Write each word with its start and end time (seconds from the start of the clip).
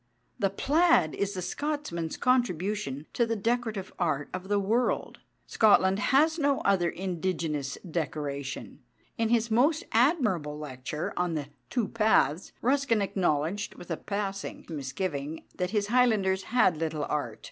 The 0.39 0.49
plaid 0.49 1.13
is 1.13 1.35
the 1.35 1.43
Scotchman's 1.43 2.17
contribution 2.17 3.05
to 3.13 3.27
the 3.27 3.35
decorative 3.35 3.93
art 3.99 4.29
of 4.33 4.47
the 4.47 4.57
world. 4.57 5.19
Scotland 5.45 5.99
has 5.99 6.39
no 6.39 6.59
other 6.61 6.89
indigenous 6.89 7.77
decoration. 7.87 8.79
In 9.19 9.29
his 9.29 9.51
most 9.51 9.83
admirable 9.91 10.57
lecture 10.57 11.13
on 11.15 11.35
"The 11.35 11.49
Two 11.69 11.87
Paths," 11.87 12.51
Ruskin 12.63 12.99
acknowledged, 12.99 13.75
with 13.75 13.91
a 13.91 13.95
passing 13.97 14.65
misgiving, 14.67 15.43
that 15.57 15.69
his 15.69 15.89
Highlanders 15.89 16.45
had 16.45 16.77
little 16.77 17.05
art. 17.07 17.39